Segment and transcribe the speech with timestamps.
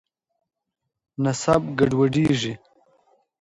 [1.23, 2.53] نسب ګډوډېږي.